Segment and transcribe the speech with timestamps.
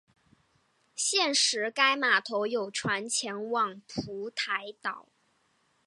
[0.95, 5.09] 现时该码头有船前往蒲台岛。